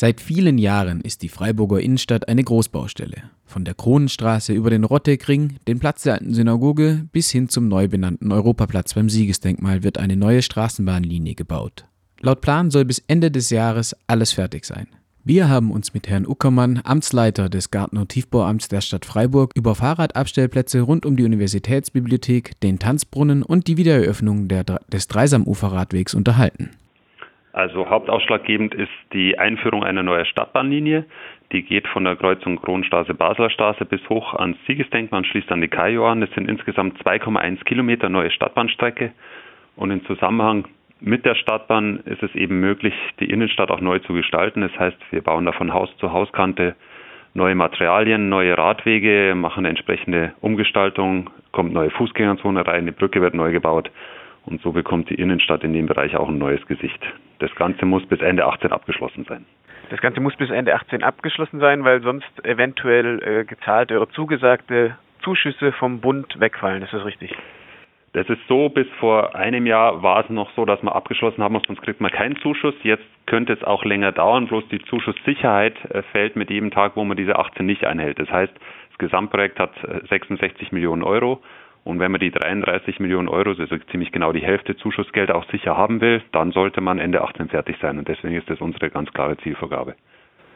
Seit 0.00 0.20
vielen 0.20 0.58
Jahren 0.58 1.00
ist 1.00 1.22
die 1.22 1.28
Freiburger 1.28 1.80
Innenstadt 1.80 2.28
eine 2.28 2.44
Großbaustelle. 2.44 3.20
Von 3.44 3.64
der 3.64 3.74
Kronenstraße 3.74 4.52
über 4.52 4.70
den 4.70 4.84
Rottekring, 4.84 5.56
den 5.66 5.80
Platz 5.80 6.04
der 6.04 6.12
alten 6.12 6.34
Synagoge 6.34 7.08
bis 7.10 7.32
hin 7.32 7.48
zum 7.48 7.66
neu 7.66 7.88
benannten 7.88 8.30
Europaplatz 8.30 8.94
beim 8.94 9.10
Siegesdenkmal 9.10 9.82
wird 9.82 9.98
eine 9.98 10.14
neue 10.14 10.42
Straßenbahnlinie 10.42 11.34
gebaut. 11.34 11.84
Laut 12.20 12.42
Plan 12.42 12.70
soll 12.70 12.84
bis 12.84 13.02
Ende 13.08 13.32
des 13.32 13.50
Jahres 13.50 13.96
alles 14.06 14.30
fertig 14.30 14.66
sein. 14.66 14.86
Wir 15.24 15.48
haben 15.48 15.72
uns 15.72 15.92
mit 15.94 16.06
Herrn 16.06 16.28
Uckermann, 16.28 16.80
Amtsleiter 16.84 17.48
des 17.48 17.72
Garten- 17.72 17.98
und 17.98 18.10
Tiefbauamts 18.10 18.68
der 18.68 18.82
Stadt 18.82 19.04
Freiburg, 19.04 19.50
über 19.56 19.74
Fahrradabstellplätze 19.74 20.80
rund 20.80 21.06
um 21.06 21.16
die 21.16 21.24
Universitätsbibliothek, 21.24 22.60
den 22.60 22.78
Tanzbrunnen 22.78 23.42
und 23.42 23.66
die 23.66 23.76
Wiedereröffnung 23.76 24.46
der, 24.46 24.62
des 24.62 25.08
Dreisamuferradwegs 25.08 26.14
unterhalten. 26.14 26.70
Also 27.52 27.88
hauptausschlaggebend 27.88 28.74
ist 28.74 28.92
die 29.12 29.38
Einführung 29.38 29.82
einer 29.84 30.02
neuen 30.02 30.26
Stadtbahnlinie. 30.26 31.06
Die 31.52 31.62
geht 31.62 31.88
von 31.88 32.04
der 32.04 32.16
Kreuzung 32.16 32.60
Kronstraße 32.60 33.14
Basler 33.14 33.50
Straße 33.50 33.84
bis 33.84 34.06
hoch 34.08 34.34
ans 34.34 34.58
Siegesdenkmal 34.66 35.20
und 35.20 35.26
schließt 35.26 35.50
an 35.50 35.60
die 35.60 35.68
Kajo 35.68 36.06
an. 36.06 36.20
Das 36.20 36.30
sind 36.32 36.48
insgesamt 36.48 37.02
2,1 37.02 37.64
Kilometer 37.64 38.08
neue 38.08 38.30
Stadtbahnstrecke. 38.30 39.12
Und 39.76 39.90
im 39.90 40.04
Zusammenhang 40.04 40.66
mit 41.00 41.24
der 41.24 41.36
Stadtbahn 41.36 42.00
ist 42.04 42.22
es 42.22 42.34
eben 42.34 42.60
möglich, 42.60 42.94
die 43.20 43.30
Innenstadt 43.30 43.70
auch 43.70 43.80
neu 43.80 43.98
zu 44.00 44.12
gestalten. 44.12 44.60
Das 44.60 44.78
heißt, 44.78 44.98
wir 45.10 45.22
bauen 45.22 45.46
da 45.46 45.52
von 45.52 45.72
Haus 45.72 45.88
zu 45.98 46.12
Hauskante 46.12 46.74
neue 47.34 47.54
Materialien, 47.54 48.28
neue 48.28 48.58
Radwege, 48.58 49.34
machen 49.36 49.64
entsprechende 49.64 50.32
Umgestaltung, 50.40 51.30
kommt 51.52 51.72
neue 51.72 51.90
Fußgängerzone 51.90 52.66
rein, 52.66 52.86
die 52.86 52.92
Brücke 52.92 53.20
wird 53.20 53.34
neu 53.34 53.52
gebaut. 53.52 53.90
Und 54.44 54.60
so 54.62 54.72
bekommt 54.72 55.10
die 55.10 55.14
Innenstadt 55.14 55.62
in 55.62 55.72
dem 55.72 55.86
Bereich 55.86 56.16
auch 56.16 56.28
ein 56.28 56.38
neues 56.38 56.66
Gesicht. 56.66 57.00
Das 57.38 57.54
Ganze 57.54 57.86
muss 57.86 58.04
bis 58.06 58.20
Ende 58.20 58.46
18 58.46 58.72
abgeschlossen 58.72 59.24
sein. 59.28 59.44
Das 59.90 60.00
Ganze 60.00 60.20
muss 60.20 60.36
bis 60.36 60.50
Ende 60.50 60.74
18 60.74 61.02
abgeschlossen 61.02 61.60
sein, 61.60 61.84
weil 61.84 62.02
sonst 62.02 62.44
eventuell 62.44 63.22
äh, 63.22 63.44
gezahlte 63.44 63.96
oder 64.00 64.10
zugesagte 64.10 64.96
Zuschüsse 65.22 65.72
vom 65.72 66.00
Bund 66.00 66.38
wegfallen. 66.40 66.82
Ist 66.82 66.92
das 66.92 67.04
richtig? 67.04 67.34
Das 68.12 68.28
ist 68.28 68.40
so, 68.48 68.68
bis 68.68 68.86
vor 69.00 69.34
einem 69.34 69.66
Jahr 69.66 70.02
war 70.02 70.24
es 70.24 70.30
noch 70.30 70.50
so, 70.56 70.64
dass 70.64 70.82
wir 70.82 70.94
abgeschlossen 70.94 71.42
haben, 71.42 71.60
sonst 71.66 71.82
kriegt 71.82 72.00
man 72.00 72.10
keinen 72.10 72.36
Zuschuss. 72.36 72.74
Jetzt 72.82 73.04
könnte 73.26 73.52
es 73.52 73.62
auch 73.62 73.84
länger 73.84 74.12
dauern, 74.12 74.46
bloß 74.46 74.68
die 74.68 74.80
Zuschusssicherheit 74.80 75.76
äh, 75.90 76.02
fällt 76.02 76.36
mit 76.36 76.50
jedem 76.50 76.70
Tag, 76.70 76.96
wo 76.96 77.04
man 77.04 77.16
diese 77.16 77.38
18 77.38 77.64
nicht 77.64 77.84
einhält. 77.84 78.18
Das 78.18 78.30
heißt, 78.30 78.52
das 78.54 78.98
Gesamtprojekt 78.98 79.58
hat 79.58 79.72
66 80.08 80.72
äh, 80.72 80.74
Millionen 80.74 81.02
Euro 81.02 81.42
und 81.88 82.00
wenn 82.00 82.12
man 82.12 82.20
die 82.20 82.30
33 82.30 83.00
Millionen 83.00 83.28
Euro, 83.28 83.48
also 83.58 83.78
ziemlich 83.90 84.12
genau 84.12 84.30
die 84.32 84.42
Hälfte 84.42 84.76
Zuschussgeld 84.76 85.30
auch 85.30 85.50
sicher 85.50 85.74
haben 85.74 86.02
will, 86.02 86.20
dann 86.32 86.52
sollte 86.52 86.82
man 86.82 86.98
Ende 86.98 87.22
18 87.22 87.48
fertig 87.48 87.78
sein. 87.80 87.98
Und 87.98 88.08
deswegen 88.08 88.34
ist 88.34 88.50
das 88.50 88.60
unsere 88.60 88.90
ganz 88.90 89.10
klare 89.14 89.38
Zielvorgabe. 89.38 89.94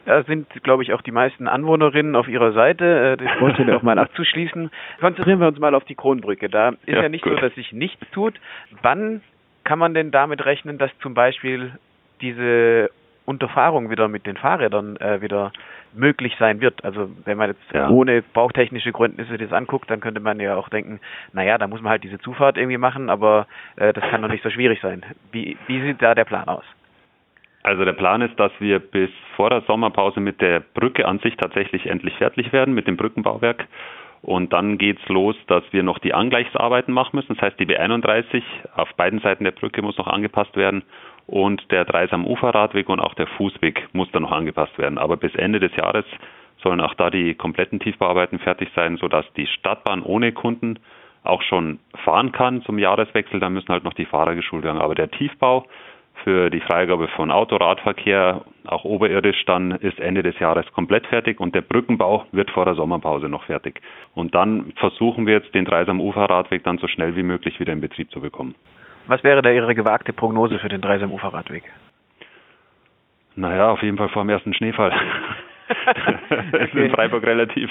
Da 0.05 0.21
sind, 0.25 0.47
glaube 0.61 0.83
ich, 0.83 0.93
auch 0.93 1.01
die 1.01 1.11
meisten 1.11 1.47
Anwohnerinnen 1.47 2.15
auf 2.15 2.27
ihrer 2.27 2.51
Seite. 2.51 2.85
Äh, 2.85 3.17
das 3.17 3.41
wollte 3.41 3.63
ich 3.63 3.71
auch 3.71 3.81
mal 3.81 3.97
abzuschließen. 3.97 4.69
Konzentrieren 4.99 5.39
wir 5.39 5.47
uns 5.47 5.57
mal 5.57 5.73
auf 5.73 5.85
die 5.85 5.95
Kronbrücke. 5.95 6.49
Da 6.49 6.69
ist 6.69 6.77
ja, 6.85 7.01
ja 7.01 7.09
nicht 7.09 7.23
gut. 7.23 7.33
so, 7.33 7.39
dass 7.39 7.55
sich 7.55 7.73
nichts 7.73 8.07
tut. 8.11 8.39
Wann 8.83 9.21
kann 9.63 9.79
man 9.79 9.95
denn 9.95 10.11
damit 10.11 10.45
rechnen, 10.45 10.77
dass 10.77 10.91
zum 10.99 11.15
Beispiel 11.15 11.71
diese 12.21 12.91
Unterfahrung 13.25 13.89
wieder 13.89 14.07
mit 14.07 14.27
den 14.27 14.37
Fahrrädern 14.37 14.97
äh, 14.97 15.19
wieder 15.21 15.51
möglich 15.95 16.35
sein 16.39 16.61
wird. 16.61 16.83
Also 16.83 17.09
wenn 17.25 17.37
man 17.37 17.51
jetzt 17.51 17.73
ja. 17.73 17.89
ohne 17.89 18.21
bautechnische 18.21 18.91
Gründnisse 18.91 19.37
das 19.37 19.53
anguckt, 19.53 19.89
dann 19.89 19.99
könnte 19.99 20.19
man 20.19 20.39
ja 20.39 20.55
auch 20.55 20.69
denken, 20.69 20.99
naja, 21.33 21.57
da 21.57 21.67
muss 21.67 21.81
man 21.81 21.91
halt 21.91 22.03
diese 22.03 22.19
Zufahrt 22.19 22.57
irgendwie 22.57 22.77
machen, 22.77 23.09
aber 23.09 23.47
äh, 23.75 23.93
das 23.93 24.03
kann 24.09 24.21
doch 24.21 24.29
nicht 24.29 24.43
so 24.43 24.49
schwierig 24.49 24.79
sein. 24.81 25.03
Wie, 25.31 25.57
wie 25.67 25.81
sieht 25.81 26.01
da 26.01 26.15
der 26.15 26.25
Plan 26.25 26.47
aus? 26.47 26.65
Also 27.63 27.85
der 27.85 27.93
Plan 27.93 28.21
ist, 28.21 28.37
dass 28.37 28.51
wir 28.59 28.79
bis 28.79 29.09
vor 29.37 29.49
der 29.49 29.61
Sommerpause 29.61 30.19
mit 30.19 30.41
der 30.41 30.59
Brücke 30.59 31.07
an 31.07 31.19
sich 31.19 31.37
tatsächlich 31.37 31.85
endlich 31.85 32.15
fertig 32.17 32.51
werden, 32.51 32.73
mit 32.73 32.87
dem 32.87 32.97
Brückenbauwerk. 32.97 33.67
Und 34.23 34.53
dann 34.53 34.77
geht's 34.77 35.05
los, 35.09 35.35
dass 35.47 35.63
wir 35.71 35.83
noch 35.83 35.99
die 35.99 36.13
Angleichsarbeiten 36.13 36.93
machen 36.93 37.17
müssen. 37.17 37.35
Das 37.35 37.41
heißt, 37.41 37.59
die 37.59 37.65
B31 37.65 38.41
auf 38.73 38.91
beiden 38.95 39.19
Seiten 39.19 39.43
der 39.43 39.51
Brücke 39.51 39.81
muss 39.81 39.97
noch 39.97 40.07
angepasst 40.07 40.55
werden 40.55 40.83
und 41.27 41.69
der 41.71 41.83
Dreisam 41.83 42.25
Uferradweg 42.25 42.87
und 42.87 43.01
auch 43.01 43.15
der 43.15 43.27
Fußweg 43.27 43.89
muss 43.91 44.09
dann 44.13 44.23
noch 44.23 44.31
angepasst 44.31 44.77
werden. 44.77 44.97
Aber 44.97 45.17
bis 45.17 45.35
Ende 45.35 45.59
des 45.59 45.75
Jahres 45.75 46.05
sollen 46.61 46.79
auch 46.79 46.93
da 46.93 47.09
die 47.09 47.35
kompletten 47.35 47.81
Tiefbauarbeiten 47.81 48.39
fertig 48.39 48.69
sein, 48.73 48.95
sodass 48.95 49.25
die 49.33 49.45
Stadtbahn 49.45 50.01
ohne 50.01 50.31
Kunden 50.31 50.79
auch 51.23 51.41
schon 51.41 51.79
fahren 52.05 52.31
kann 52.31 52.61
zum 52.61 52.79
Jahreswechsel. 52.79 53.41
Da 53.41 53.49
müssen 53.49 53.69
halt 53.69 53.83
noch 53.83 53.93
die 53.93 54.05
Fahrer 54.05 54.35
geschult 54.35 54.63
werden. 54.63 54.79
Aber 54.81 54.95
der 54.95 55.11
Tiefbau 55.11 55.65
für 56.23 56.49
die 56.49 56.61
Freigabe 56.61 57.07
von 57.09 57.31
Autoradverkehr, 57.31 58.41
auch 58.65 58.83
oberirdisch, 58.85 59.43
dann 59.45 59.71
ist 59.71 59.99
Ende 59.99 60.23
des 60.23 60.37
Jahres 60.39 60.65
komplett 60.71 61.05
fertig 61.07 61.39
und 61.39 61.53
der 61.53 61.61
Brückenbau 61.61 62.25
wird 62.31 62.49
vor 62.51 62.65
der 62.65 62.75
Sommerpause 62.75 63.29
noch 63.29 63.43
fertig. 63.43 63.81
Und 64.13 64.33
dann 64.33 64.71
versuchen 64.77 65.27
wir 65.27 65.33
jetzt 65.33 65.53
den 65.53 65.65
Dreisam 65.65 65.99
Uferradweg 65.99 66.63
dann 66.63 66.77
so 66.77 66.87
schnell 66.87 67.15
wie 67.15 67.23
möglich 67.23 67.59
wieder 67.59 67.73
in 67.73 67.81
Betrieb 67.81 68.11
zu 68.11 68.21
bekommen. 68.21 68.55
Was 69.07 69.23
wäre 69.23 69.41
da 69.41 69.51
Ihre 69.51 69.75
gewagte 69.75 70.13
Prognose 70.13 70.59
für 70.59 70.69
den 70.69 70.81
Dreisam 70.81 71.11
Uferradweg? 71.11 71.63
Naja, 73.35 73.71
auf 73.71 73.81
jeden 73.81 73.97
Fall 73.97 74.09
vor 74.09 74.23
dem 74.23 74.29
ersten 74.29 74.53
Schneefall. 74.53 74.91
das 76.51 76.61
ist 76.61 76.75
in 76.75 76.91
Freiburg 76.91 77.25
relativ. 77.25 77.69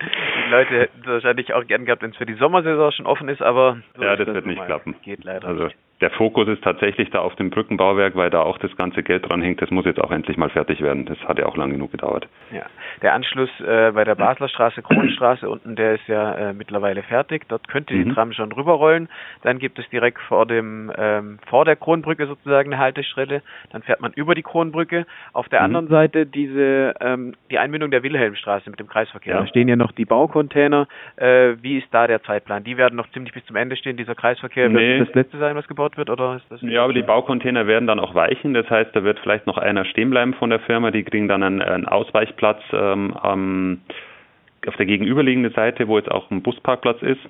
Die 0.00 0.50
Leute 0.50 0.80
hätten 0.80 1.00
es 1.02 1.06
wahrscheinlich 1.06 1.54
auch 1.54 1.66
gern 1.66 1.84
gehabt, 1.84 2.02
wenn 2.02 2.10
es 2.10 2.16
für 2.16 2.26
die 2.26 2.34
Sommersaison 2.34 2.90
schon 2.92 3.06
offen 3.06 3.28
ist, 3.28 3.42
aber 3.42 3.78
so 3.96 4.02
ja, 4.02 4.16
das, 4.16 4.26
wird 4.26 4.46
nicht 4.46 4.64
klappen. 4.64 4.96
Geht 5.02 5.22
leider 5.22 5.46
also, 5.46 5.64
nicht 5.64 5.76
der 6.02 6.10
Fokus 6.10 6.48
ist 6.48 6.64
tatsächlich 6.64 7.10
da 7.10 7.20
auf 7.20 7.36
dem 7.36 7.50
Brückenbauwerk, 7.50 8.16
weil 8.16 8.28
da 8.28 8.42
auch 8.42 8.58
das 8.58 8.76
ganze 8.76 9.04
Geld 9.04 9.30
dran 9.30 9.40
hängt. 9.40 9.62
Das 9.62 9.70
muss 9.70 9.84
jetzt 9.84 10.00
auch 10.02 10.10
endlich 10.10 10.36
mal 10.36 10.50
fertig 10.50 10.82
werden. 10.82 11.06
Das 11.06 11.16
hat 11.20 11.38
ja 11.38 11.46
auch 11.46 11.56
lang 11.56 11.70
genug 11.70 11.92
gedauert. 11.92 12.26
Ja, 12.50 12.66
der 13.02 13.14
Anschluss 13.14 13.48
äh, 13.60 13.92
bei 13.92 14.02
der 14.02 14.16
Basler 14.16 14.48
Straße, 14.48 14.82
Kronstraße 14.82 15.48
unten, 15.48 15.76
der 15.76 15.94
ist 15.94 16.08
ja 16.08 16.34
äh, 16.34 16.52
mittlerweile 16.52 17.04
fertig. 17.04 17.44
Dort 17.48 17.68
könnte 17.68 17.94
die 17.94 18.04
mhm. 18.04 18.14
Tram 18.14 18.32
schon 18.32 18.50
rüberrollen. 18.50 19.08
Dann 19.42 19.60
gibt 19.60 19.78
es 19.78 19.88
direkt 19.90 20.20
vor 20.22 20.44
dem 20.44 20.92
ähm, 20.98 21.38
vor 21.46 21.64
der 21.64 21.76
Kronbrücke 21.76 22.26
sozusagen 22.26 22.72
eine 22.72 22.82
Haltestelle. 22.82 23.42
Dann 23.70 23.82
fährt 23.82 24.00
man 24.00 24.12
über 24.12 24.34
die 24.34 24.42
Kronbrücke. 24.42 25.06
Auf 25.32 25.48
der 25.50 25.60
mhm. 25.60 25.66
anderen 25.66 25.88
Seite 25.88 26.26
diese 26.26 26.94
ähm, 27.00 27.34
die 27.48 27.60
Einbindung 27.60 27.92
der 27.92 28.02
Wilhelmstraße 28.02 28.68
mit 28.68 28.80
dem 28.80 28.88
Kreisverkehr. 28.88 29.34
Ja. 29.34 29.40
Da 29.40 29.46
stehen 29.46 29.68
ja 29.68 29.76
noch 29.76 29.92
die 29.92 30.04
Baucontainer. 30.04 30.88
Äh, 31.14 31.54
wie 31.62 31.78
ist 31.78 31.86
da 31.92 32.08
der 32.08 32.24
Zeitplan? 32.24 32.64
Die 32.64 32.76
werden 32.76 32.96
noch 32.96 33.08
ziemlich 33.12 33.32
bis 33.32 33.44
zum 33.46 33.54
Ende 33.54 33.76
stehen. 33.76 33.96
Dieser 33.96 34.16
Kreisverkehr 34.16 34.68
nee. 34.68 34.98
wird 34.98 35.08
das 35.08 35.14
letzte 35.14 35.38
sein, 35.38 35.54
was 35.54 35.68
gebaut 35.68 35.91
gebaut 35.92 35.96
wird 35.96 36.10
oder 36.10 36.36
ist 36.36 36.50
das? 36.50 36.60
Ja, 36.62 36.84
aber 36.84 36.92
die 36.92 37.02
Baucontainer 37.02 37.66
werden 37.66 37.86
dann 37.86 38.00
auch 38.00 38.14
weichen. 38.14 38.54
Das 38.54 38.68
heißt, 38.68 38.94
da 38.94 39.04
wird 39.04 39.18
vielleicht 39.20 39.46
noch 39.46 39.58
einer 39.58 39.84
stehen 39.84 40.10
bleiben 40.10 40.34
von 40.34 40.50
der 40.50 40.60
Firma. 40.60 40.90
Die 40.90 41.04
kriegen 41.04 41.28
dann 41.28 41.42
einen, 41.42 41.62
einen 41.62 41.86
Ausweichplatz 41.86 42.60
ähm, 42.72 43.14
am, 43.16 43.80
auf 44.66 44.76
der 44.76 44.86
gegenüberliegenden 44.86 45.52
Seite, 45.52 45.88
wo 45.88 45.98
jetzt 45.98 46.10
auch 46.10 46.30
ein 46.30 46.42
Busparkplatz 46.42 47.02
ist. 47.02 47.20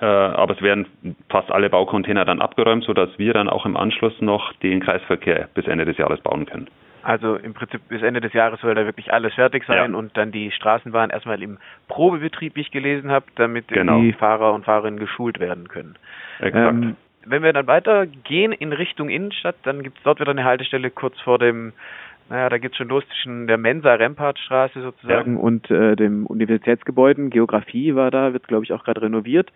Äh, 0.00 0.06
aber 0.06 0.54
es 0.54 0.62
werden 0.62 0.86
fast 1.28 1.50
alle 1.50 1.68
Baucontainer 1.68 2.24
dann 2.24 2.40
abgeräumt, 2.40 2.84
sodass 2.84 3.10
wir 3.18 3.32
dann 3.32 3.48
auch 3.48 3.66
im 3.66 3.76
Anschluss 3.76 4.18
noch 4.20 4.52
den 4.54 4.80
Kreisverkehr 4.80 5.48
bis 5.54 5.66
Ende 5.66 5.84
des 5.84 5.98
Jahres 5.98 6.20
bauen 6.20 6.46
können. 6.46 6.68
Also 7.02 7.36
im 7.36 7.54
Prinzip 7.54 7.80
bis 7.88 8.02
Ende 8.02 8.20
des 8.20 8.34
Jahres 8.34 8.60
soll 8.60 8.74
da 8.74 8.84
wirklich 8.84 9.10
alles 9.10 9.32
fertig 9.32 9.64
sein 9.66 9.92
ja. 9.92 9.98
und 9.98 10.14
dann 10.18 10.32
die 10.32 10.50
Straßenbahn 10.50 11.08
erstmal 11.08 11.42
im 11.42 11.56
Probebetrieb, 11.88 12.56
wie 12.56 12.60
ich 12.60 12.70
gelesen 12.70 13.10
habe, 13.10 13.24
damit 13.36 13.68
genau. 13.68 14.02
die 14.02 14.12
Fahrer 14.12 14.52
und 14.52 14.66
Fahrerinnen 14.66 15.00
geschult 15.00 15.40
werden 15.40 15.68
können. 15.68 15.96
Exakt. 16.40 16.74
Ähm, 16.74 16.96
wenn 17.30 17.42
wir 17.42 17.52
dann 17.52 17.66
weitergehen 17.66 18.52
in 18.52 18.72
Richtung 18.72 19.08
Innenstadt, 19.08 19.56
dann 19.62 19.82
gibt 19.82 19.98
es 19.98 20.04
dort 20.04 20.20
wieder 20.20 20.30
eine 20.30 20.44
Haltestelle 20.44 20.90
kurz 20.90 21.18
vor 21.20 21.38
dem, 21.38 21.72
naja, 22.28 22.48
da 22.48 22.58
geht's 22.58 22.76
schon 22.76 22.88
los 22.88 23.04
zwischen 23.08 23.46
der 23.46 23.58
Mensa 23.58 23.94
Rempartstraße 23.94 24.82
sozusagen 24.82 25.36
ja. 25.36 25.40
und 25.40 25.70
äh, 25.70 25.96
dem 25.96 26.26
Universitätsgebäuden. 26.26 27.30
Geografie 27.30 27.94
war 27.94 28.10
da, 28.10 28.32
wird 28.32 28.48
glaube 28.48 28.64
ich 28.64 28.72
auch 28.72 28.84
gerade 28.84 29.02
renoviert. 29.02 29.50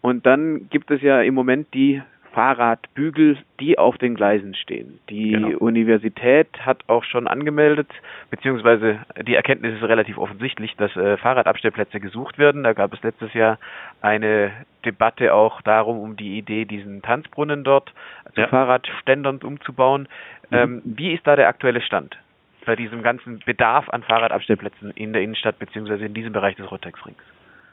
Und 0.00 0.26
dann 0.26 0.68
gibt 0.70 0.90
es 0.90 1.02
ja 1.02 1.22
im 1.22 1.34
Moment 1.34 1.74
die 1.74 2.02
Fahrradbügel, 2.38 3.36
die 3.58 3.78
auf 3.78 3.98
den 3.98 4.14
Gleisen 4.14 4.54
stehen. 4.54 5.00
Die 5.10 5.32
genau. 5.32 5.58
Universität 5.58 6.46
hat 6.60 6.84
auch 6.86 7.02
schon 7.02 7.26
angemeldet, 7.26 7.90
beziehungsweise 8.30 9.00
die 9.26 9.34
Erkenntnis 9.34 9.74
ist 9.74 9.82
relativ 9.82 10.18
offensichtlich, 10.18 10.76
dass 10.76 10.94
äh, 10.94 11.16
Fahrradabstellplätze 11.16 11.98
gesucht 11.98 12.38
werden. 12.38 12.62
Da 12.62 12.74
gab 12.74 12.94
es 12.94 13.02
letztes 13.02 13.34
Jahr 13.34 13.58
eine 14.02 14.52
Debatte 14.84 15.34
auch 15.34 15.62
darum, 15.62 15.98
um 15.98 16.16
die 16.16 16.38
Idee, 16.38 16.64
diesen 16.64 17.02
Tanzbrunnen 17.02 17.64
dort 17.64 17.92
zu 18.36 18.42
ja. 18.42 18.46
Fahrradständern 18.46 19.38
umzubauen. 19.38 20.06
Mhm. 20.50 20.56
Ähm, 20.56 20.82
wie 20.84 21.14
ist 21.14 21.26
da 21.26 21.34
der 21.34 21.48
aktuelle 21.48 21.80
Stand 21.80 22.16
bei 22.64 22.76
diesem 22.76 23.02
ganzen 23.02 23.40
Bedarf 23.40 23.88
an 23.88 24.04
Fahrradabstellplätzen 24.04 24.92
in 24.92 25.12
der 25.12 25.22
Innenstadt 25.22 25.58
beziehungsweise 25.58 26.04
in 26.04 26.14
diesem 26.14 26.32
Bereich 26.32 26.54
des 26.54 26.70
Rottex-Rings? 26.70 27.18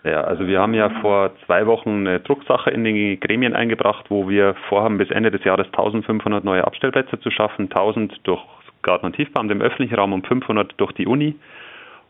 Ja, 0.06 0.22
also 0.22 0.46
wir 0.46 0.62
haben 0.62 0.76
ja 0.76 0.90
vor 1.02 1.32
zwei 1.48 1.66
Wochen 1.66 2.06
eine 2.06 2.20
Drucksache 2.20 2.70
in 2.70 2.84
die 2.84 3.20
Gremien 3.20 3.56
eingebracht, 3.56 4.06
wo 4.10 4.30
wir 4.30 4.54
vorhaben, 4.70 5.00
bis 5.00 5.10
Ende 5.10 5.32
des 5.32 5.44
Jahres 5.44 5.66
1500 5.68 6.44
neue 6.44 6.64
Abstellplätze 6.64 7.20
zu 7.20 7.32
schaffen, 7.32 7.72
1000 7.72 8.20
durch 8.24 8.42
Garten- 8.84 9.08
und 9.08 9.16
Tiefbahn 9.16 9.50
im 9.50 9.62
öffentlichen 9.62 9.96
Raum 9.96 10.14
und 10.14 10.28
500 10.28 10.76
durch 10.78 10.92
die 10.92 11.08
Uni. 11.08 11.34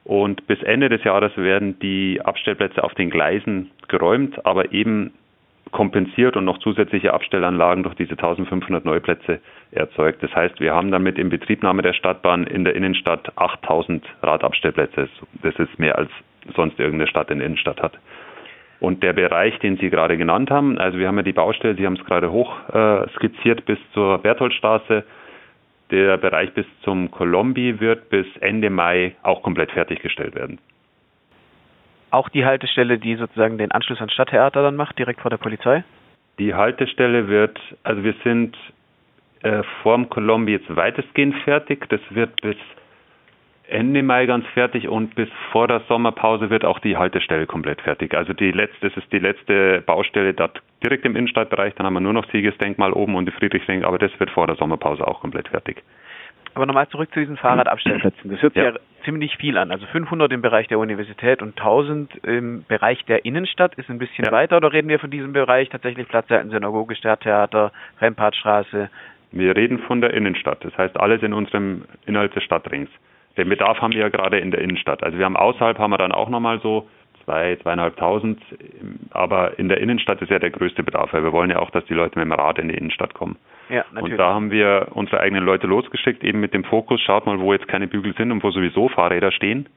Und 0.03 0.45
bis 0.45 0.62
Ende 0.62 0.89
des 0.89 1.06
Jahres 1.06 1.38
werden 1.38 1.80
die 1.80 2.19
Abstellplätze 2.21 2.83
auf 2.83 2.94
den 2.95 3.09
Gleisen 3.09 3.71
geräumt, 3.88 4.45
aber 4.45 4.74
eben 4.74 5.13
kompensiert 5.71 6.36
und 6.36 6.44
noch 6.44 6.57
zusätzliche 6.59 7.13
Abstellanlagen 7.13 7.83
durch 7.83 7.95
diese 7.95 8.12
1500 8.12 8.83
Neuplätze 8.83 9.39
erzeugt. 9.71 10.21
Das 10.21 10.36
heißt, 10.36 10.59
wir 10.59 10.75
haben 10.75 10.91
damit 10.91 11.18
in 11.18 11.30
Betriebnahme 11.30 11.81
der 11.81 11.94
Stadtbahn 11.94 12.45
in 12.45 12.65
der 12.65 12.75
Innenstadt 12.75 13.31
8000 13.38 14.06
Radabstellplätze. 14.21 15.07
Das 15.41 15.56
ist 15.56 15.80
mehr 15.80 15.98
als 15.98 16.12
sonst 16.56 16.80
irgendeine 16.80 17.09
Stadt 17.09 17.31
in 17.31 17.39
der 17.39 17.47
Innenstadt 17.47 17.81
hat. 17.81 17.97
Und 18.80 19.03
der 19.03 19.13
Bereich, 19.13 19.57
den 19.59 19.77
Sie 19.77 19.89
gerade 19.89 20.18
genannt 20.18 20.51
haben, 20.51 20.77
also 20.77 20.97
wir 20.97 21.07
haben 21.07 21.18
ja 21.18 21.24
die 21.24 21.33
Baustelle, 21.33 21.75
Sie 21.75 21.86
haben 21.86 21.95
es 21.95 22.06
gerade 22.06 22.31
hoch 22.31 22.53
äh, 22.74 23.07
skizziert 23.15 23.65
bis 23.65 23.80
zur 23.94 24.18
Bertholdstraße. 24.19 25.03
Der 25.92 26.18
Bereich 26.18 26.53
bis 26.53 26.65
zum 26.81 27.09
Kolombi 27.12 27.80
wird 27.80 28.09
bis 28.09 28.25
Ende 28.42 28.69
Mai 28.69 29.15
auch 29.24 29.44
komplett 29.44 29.71
fertiggestellt 29.71 30.36
werden. 30.36 30.59
Auch 32.12 32.30
die 32.30 32.45
Haltestelle, 32.45 32.98
die 32.98 33.15
sozusagen 33.15 33.57
den 33.57 33.71
Anschluss 33.71 34.00
ans 34.00 34.13
Stadttheater 34.13 34.62
dann 34.63 34.75
macht, 34.75 34.98
direkt 34.98 35.21
vor 35.21 35.30
der 35.30 35.38
Polizei? 35.38 35.83
Die 36.39 36.53
Haltestelle 36.53 37.27
wird, 37.27 37.59
also 37.83 38.03
wir 38.03 38.15
sind 38.24 38.57
äh, 39.41 39.63
vorm 39.83 40.09
Kolombi 40.09 40.53
jetzt 40.53 40.75
weitestgehend 40.75 41.36
fertig. 41.44 41.88
Das 41.89 42.01
wird 42.09 42.41
bis 42.41 42.57
Ende 43.67 44.03
Mai 44.03 44.25
ganz 44.25 44.45
fertig 44.53 44.88
und 44.88 45.15
bis 45.15 45.29
vor 45.51 45.67
der 45.67 45.81
Sommerpause 45.88 46.50
wird 46.50 46.65
auch 46.65 46.79
die 46.79 46.97
Haltestelle 46.97 47.47
komplett 47.47 47.81
fertig. 47.81 48.13
Also 48.13 48.33
die 48.33 48.51
letzte, 48.51 48.89
das 48.89 48.97
ist 48.97 49.12
die 49.12 49.19
letzte 49.19 49.81
Baustelle 49.81 50.33
dort 50.33 50.62
direkt 50.83 51.06
im 51.06 51.15
Innenstadtbereich. 51.15 51.73
Dann 51.75 51.85
haben 51.85 51.94
wir 51.94 52.00
nur 52.00 52.13
noch 52.13 52.29
Siegesdenkmal 52.31 52.94
oben 52.94 53.15
und 53.15 53.25
die 53.25 53.31
Friedrichsring, 53.31 53.83
aber 53.83 53.97
das 53.97 54.12
wird 54.19 54.29
vor 54.29 54.45
der 54.47 54.56
Sommerpause 54.56 55.07
auch 55.07 55.21
komplett 55.21 55.47
fertig. 55.47 55.83
Aber 56.53 56.65
nochmal 56.65 56.88
zurück 56.88 57.13
zu 57.13 57.19
diesen 57.19 57.38
Fahrradabstellplätzen. 57.38 58.31
Das 58.31 58.41
hört 58.41 58.53
sich 58.53 58.63
ja. 58.63 58.69
ja 58.69 58.79
ziemlich 59.03 59.35
viel 59.38 59.57
an. 59.57 59.71
Also 59.71 59.85
500 59.88 60.31
im 60.31 60.41
Bereich 60.41 60.67
der 60.67 60.79
Universität 60.79 61.41
und 61.41 61.57
1000 61.57 62.15
im 62.23 62.63
Bereich 62.67 63.03
der 63.06 63.25
Innenstadt 63.25 63.75
ist 63.75 63.89
ein 63.89 63.97
bisschen 63.97 64.25
ja. 64.25 64.31
weiter. 64.31 64.57
Oder 64.57 64.71
reden 64.71 64.88
wir 64.88 65.00
von 65.00 65.12
diesem 65.12 65.33
Bereich 65.33 65.69
tatsächlich 65.69 66.07
Platzseiten, 66.07 66.51
Synagoge, 66.51 66.95
Stadttheater, 66.95 67.73
Rempartstraße? 68.00 68.89
Wir 69.31 69.56
reden 69.56 69.79
von 69.79 70.00
der 70.00 70.13
Innenstadt. 70.13 70.63
Das 70.63 70.77
heißt 70.77 70.97
alles 70.97 71.23
in 71.23 71.33
unserem 71.33 71.83
innerhalb 72.06 72.33
des 72.33 72.44
Stadtrings 72.44 72.89
den 73.37 73.49
Bedarf 73.49 73.81
haben 73.81 73.93
wir 73.93 74.01
ja 74.01 74.09
gerade 74.09 74.39
in 74.39 74.51
der 74.51 74.61
Innenstadt. 74.61 75.03
Also 75.03 75.17
wir 75.17 75.25
haben 75.25 75.37
außerhalb 75.37 75.77
haben 75.77 75.91
wir 75.91 75.97
dann 75.97 76.11
auch 76.11 76.29
nochmal 76.29 76.59
so 76.61 76.87
zwei, 77.25 77.57
zweieinhalbtausend, 77.57 78.39
aber 79.11 79.57
in 79.59 79.67
der 79.67 79.79
Innenstadt 79.79 80.21
ist 80.21 80.29
ja 80.29 80.39
der 80.39 80.51
größte 80.51 80.83
Bedarf, 80.83 81.11
weil 81.11 81.23
wir 81.23 81.33
wollen 81.33 81.49
ja 81.49 81.59
auch, 81.59 81.71
dass 81.71 81.83
die 81.85 81.93
Leute 81.93 82.19
mit 82.19 82.27
dem 82.27 82.31
Rad 82.31 82.59
in 82.59 82.69
die 82.69 82.75
Innenstadt 82.75 83.13
kommen. 83.13 83.35
Ja, 83.69 83.83
natürlich. 83.91 84.13
Und 84.13 84.17
da 84.19 84.33
haben 84.33 84.51
wir 84.51 84.89
unsere 84.91 85.19
eigenen 85.19 85.43
Leute 85.43 85.67
losgeschickt, 85.67 86.23
eben 86.23 86.39
mit 86.39 86.53
dem 86.53 86.63
Fokus, 86.63 87.01
schaut 87.01 87.25
mal, 87.25 87.39
wo 87.39 87.51
jetzt 87.51 87.67
keine 87.67 87.87
Bügel 87.87 88.13
sind 88.15 88.31
und 88.31 88.43
wo 88.43 88.51
sowieso 88.51 88.89
Fahrräder 88.89 89.31
stehen. 89.31 89.67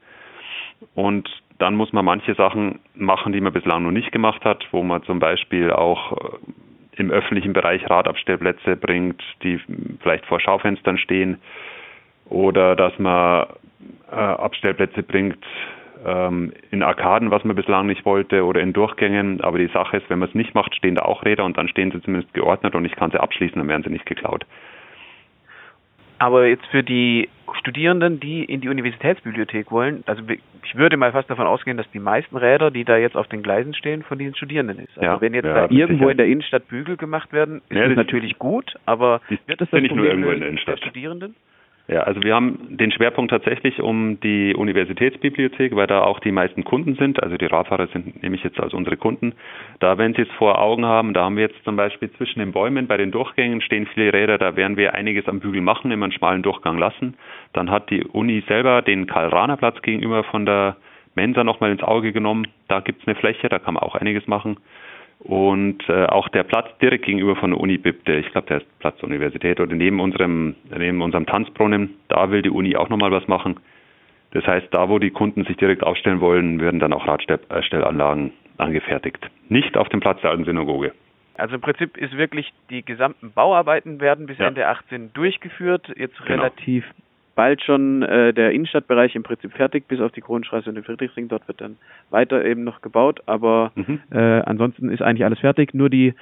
Und 0.93 1.27
dann 1.57 1.75
muss 1.75 1.91
man 1.91 2.05
manche 2.05 2.35
Sachen 2.35 2.79
machen, 2.93 3.33
die 3.33 3.41
man 3.41 3.51
bislang 3.51 3.83
noch 3.83 3.91
nicht 3.91 4.11
gemacht 4.11 4.45
hat, 4.45 4.65
wo 4.71 4.83
man 4.83 5.03
zum 5.03 5.19
Beispiel 5.19 5.71
auch 5.71 6.13
äh, 6.13 6.37
im 6.97 7.11
öffentlichen 7.11 7.53
Bereich 7.53 7.89
Radabstellplätze 7.89 8.75
bringt, 8.75 9.21
die 9.43 9.59
vielleicht 10.01 10.25
vor 10.25 10.39
Schaufenstern 10.39 10.97
stehen 10.97 11.39
oder 12.29 12.75
dass 12.75 12.97
man 12.99 13.47
äh, 14.11 14.15
Abstellplätze 14.15 15.03
bringt 15.03 15.43
ähm, 16.05 16.53
in 16.71 16.83
Arkaden, 16.83 17.31
was 17.31 17.43
man 17.43 17.55
bislang 17.55 17.87
nicht 17.87 18.05
wollte, 18.05 18.45
oder 18.45 18.61
in 18.61 18.73
Durchgängen. 18.73 19.41
Aber 19.41 19.57
die 19.57 19.67
Sache 19.67 19.97
ist, 19.97 20.09
wenn 20.09 20.19
man 20.19 20.29
es 20.29 20.35
nicht 20.35 20.55
macht, 20.55 20.75
stehen 20.75 20.95
da 20.95 21.03
auch 21.03 21.25
Räder 21.25 21.45
und 21.45 21.57
dann 21.57 21.67
stehen 21.67 21.91
sie 21.91 22.01
zumindest 22.01 22.33
geordnet 22.33 22.75
und 22.75 22.85
ich 22.85 22.95
kann 22.95 23.11
sie 23.11 23.19
abschließen, 23.19 23.57
dann 23.57 23.67
werden 23.67 23.83
sie 23.83 23.89
nicht 23.89 24.05
geklaut. 24.05 24.45
Aber 26.21 26.47
jetzt 26.47 26.65
für 26.67 26.83
die 26.83 27.29
Studierenden, 27.59 28.19
die 28.19 28.43
in 28.43 28.59
die 28.59 28.67
Universitätsbibliothek 28.67 29.71
wollen, 29.71 30.03
also 30.05 30.21
ich 30.63 30.75
würde 30.75 30.97
mal 30.97 31.13
fast 31.13 31.29
davon 31.29 31.47
ausgehen, 31.47 31.77
dass 31.77 31.89
die 31.91 31.99
meisten 31.99 32.35
Räder, 32.35 32.71
die 32.71 32.83
da 32.83 32.97
jetzt 32.97 33.15
auf 33.15 33.27
den 33.27 33.41
Gleisen 33.41 33.73
stehen, 33.73 34.03
von 34.03 34.19
diesen 34.19 34.35
Studierenden 34.35 34.79
ist. 34.79 34.97
Also 34.97 35.01
ja, 35.01 35.21
wenn 35.21 35.33
jetzt 35.33 35.45
ja, 35.45 35.53
da 35.53 35.67
irgendwo 35.69 36.03
sicher. 36.03 36.11
in 36.11 36.17
der 36.17 36.25
Innenstadt 36.27 36.67
Bügel 36.67 36.97
gemacht 36.97 37.31
werden, 37.31 37.61
ist 37.69 37.77
ja, 37.77 37.87
das 37.87 37.95
natürlich 37.95 38.37
gut, 38.37 38.75
aber 38.85 39.21
wird 39.47 39.61
das, 39.61 39.69
das 39.69 39.81
nicht 39.81 39.95
nur 39.95 40.05
irgendwo 40.05 40.31
in 40.31 40.41
der 40.41 40.49
Innenstadt. 40.49 40.81
der 40.81 40.87
Studierenden? 40.87 41.35
Ja, 41.89 42.01
also 42.01 42.21
wir 42.21 42.35
haben 42.35 42.77
den 42.77 42.91
Schwerpunkt 42.91 43.31
tatsächlich 43.31 43.81
um 43.81 44.19
die 44.19 44.53
Universitätsbibliothek, 44.55 45.75
weil 45.75 45.87
da 45.87 46.01
auch 46.03 46.19
die 46.19 46.31
meisten 46.31 46.63
Kunden 46.63 46.93
sind. 46.93 47.23
Also 47.23 47.35
die 47.35 47.47
Radfahrer 47.47 47.87
sind 47.87 48.21
nämlich 48.21 48.43
jetzt 48.43 48.59
als 48.59 48.75
unsere 48.75 48.95
Kunden. 48.95 49.33
Da, 49.79 49.97
wenn 49.97 50.13
Sie 50.13 50.21
es 50.21 50.31
vor 50.37 50.61
Augen 50.61 50.85
haben, 50.85 51.15
da 51.15 51.23
haben 51.23 51.35
wir 51.35 51.45
jetzt 51.45 51.63
zum 51.63 51.77
Beispiel 51.77 52.11
zwischen 52.11 52.39
den 52.39 52.51
Bäumen 52.51 52.85
bei 52.85 52.97
den 52.97 53.09
Durchgängen 53.09 53.61
stehen 53.61 53.87
viele 53.87 54.13
Räder, 54.13 54.37
da 54.37 54.55
werden 54.55 54.77
wir 54.77 54.93
einiges 54.93 55.27
am 55.27 55.39
Bügel 55.39 55.61
machen, 55.61 55.89
immer 55.89 56.05
einen 56.05 56.13
schmalen 56.13 56.43
Durchgang 56.43 56.77
lassen. 56.77 57.15
Dann 57.53 57.71
hat 57.71 57.89
die 57.89 58.03
Uni 58.03 58.43
selber 58.47 58.83
den 58.83 59.07
Karl-Rahner-Platz 59.07 59.81
gegenüber 59.81 60.23
von 60.23 60.45
der 60.45 60.75
Mensa 61.15 61.43
nochmal 61.43 61.71
ins 61.71 61.81
Auge 61.81 62.13
genommen. 62.13 62.45
Da 62.67 62.81
gibt's 62.81 63.07
eine 63.07 63.15
Fläche, 63.15 63.49
da 63.49 63.57
kann 63.57 63.73
man 63.73 63.81
auch 63.81 63.95
einiges 63.95 64.27
machen. 64.27 64.57
Und 65.19 65.87
äh, 65.89 66.05
auch 66.05 66.29
der 66.29 66.43
Platz 66.43 66.67
direkt 66.81 67.05
gegenüber 67.05 67.35
von 67.35 67.51
der 67.51 67.59
Uni 67.59 67.77
BIP, 67.77 68.05
der, 68.05 68.19
ich 68.19 68.31
glaube, 68.31 68.47
der 68.47 68.57
ist 68.57 68.79
Platz 68.79 68.97
der 68.97 69.09
Universität 69.09 69.59
oder 69.59 69.75
neben 69.75 69.99
unserem, 69.99 70.55
neben 70.75 71.01
unserem 71.01 71.25
Tanzbrunnen, 71.25 71.95
da 72.07 72.31
will 72.31 72.41
die 72.41 72.49
Uni 72.49 72.77
auch 72.77 72.87
nochmal 72.89 73.11
was 73.11 73.27
machen. 73.27 73.59
Das 74.31 74.45
heißt, 74.45 74.67
da 74.71 74.87
wo 74.87 74.97
die 74.99 75.09
Kunden 75.09 75.43
sich 75.43 75.57
direkt 75.57 75.83
aufstellen 75.83 76.21
wollen, 76.21 76.61
werden 76.61 76.79
dann 76.79 76.93
auch 76.93 77.05
Radstellanlagen 77.05 78.31
angefertigt. 78.57 79.29
Nicht 79.49 79.75
auf 79.75 79.89
dem 79.89 79.99
Platz 79.99 80.21
der 80.21 80.31
alten 80.31 80.45
Synagoge. 80.45 80.93
Also 81.35 81.55
im 81.55 81.61
Prinzip 81.61 81.97
ist 81.97 82.15
wirklich 82.17 82.51
die 82.69 82.83
gesamten 82.83 83.31
Bauarbeiten 83.31 83.99
werden 84.01 84.25
bis 84.25 84.37
ja. 84.37 84.47
Ende 84.47 84.67
18 84.67 85.13
durchgeführt, 85.13 85.91
jetzt 85.95 86.17
genau. 86.25 86.41
relativ 86.41 86.85
bald 87.35 87.63
schon 87.63 88.03
äh, 88.03 88.33
der 88.33 88.51
Innenstadtbereich 88.51 89.15
im 89.15 89.23
Prinzip 89.23 89.53
fertig, 89.53 89.87
bis 89.87 90.01
auf 90.01 90.11
die 90.11 90.21
Kronenstraße 90.21 90.69
und 90.69 90.75
den 90.75 90.83
Friedrichsring. 90.83 91.27
Dort 91.27 91.47
wird 91.47 91.61
dann 91.61 91.77
weiter 92.09 92.43
eben 92.43 92.63
noch 92.63 92.81
gebaut, 92.81 93.21
aber 93.25 93.71
mhm. 93.75 93.99
äh, 94.11 94.41
ansonsten 94.41 94.89
ist 94.89 95.01
eigentlich 95.01 95.25
alles 95.25 95.39
fertig. 95.39 95.73
Nur 95.73 95.89
die 95.89 96.13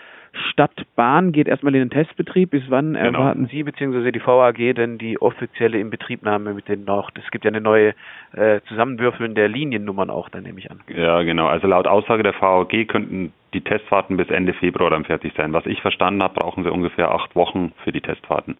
Stadtbahn 0.51 1.31
geht 1.31 1.47
erstmal 1.47 1.73
in 1.75 1.81
den 1.81 1.89
Testbetrieb. 1.89 2.51
Bis 2.51 2.63
wann 2.69 2.93
genau. 2.93 3.19
erwarten 3.19 3.47
Sie 3.47 3.63
bzw. 3.63 4.11
die 4.11 4.25
VAG 4.25 4.75
denn 4.75 4.97
die 4.97 5.19
offizielle 5.21 5.79
Inbetriebnahme 5.79 6.53
mit 6.53 6.67
den 6.67 6.85
noch? 6.85 7.09
Es 7.15 7.31
gibt 7.31 7.45
ja 7.45 7.49
eine 7.49 7.61
neue 7.61 7.93
äh, 8.33 8.61
Zusammenwürfeln 8.67 9.35
der 9.35 9.47
Liniennummern 9.47 10.09
auch, 10.09 10.29
dann 10.29 10.43
nehme 10.43 10.59
ich 10.59 10.69
an. 10.69 10.81
Ja, 10.87 11.23
genau. 11.23 11.47
Also 11.47 11.67
laut 11.67 11.87
Aussage 11.87 12.23
der 12.23 12.39
VAG 12.39 12.87
könnten 12.87 13.33
die 13.53 13.61
Testfahrten 13.61 14.17
bis 14.17 14.29
Ende 14.29 14.53
Februar 14.53 14.89
dann 14.89 15.05
fertig 15.05 15.33
sein. 15.35 15.53
Was 15.53 15.65
ich 15.65 15.81
verstanden 15.81 16.21
habe, 16.21 16.35
brauchen 16.35 16.63
sie 16.63 16.71
ungefähr 16.71 17.11
acht 17.11 17.35
Wochen 17.35 17.71
für 17.83 17.91
die 17.91 18.01
Testfahrten. 18.01 18.55